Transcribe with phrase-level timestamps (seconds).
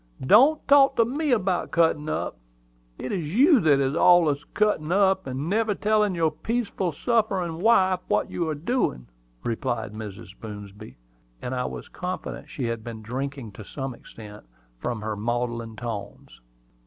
[0.25, 2.35] Don't talk to me about cuttin' up!
[2.97, 7.99] It is you that is allus cuttin' up, and never tellin' your peaceful, sufferin' wife
[8.07, 9.05] what you are doin',"
[9.43, 10.35] replied Mrs.
[10.41, 10.97] Boomsby;
[11.39, 14.43] and I was confident she had been drinking to some extent,
[14.79, 16.41] from her maudlin tones.